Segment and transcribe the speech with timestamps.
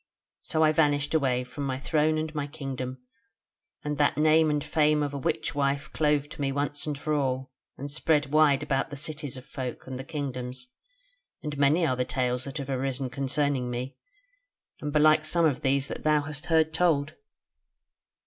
[0.39, 3.03] So I vanished away from my throne and my kingdom,
[3.83, 7.13] and that name and fame of a witch wife clove to me once and for
[7.13, 10.73] all, and spread wide about the cities of folk and the kingdoms,
[11.43, 13.95] and many are the tales that have arisen concerning me,
[14.81, 17.13] and belike some of these thou hast heard told."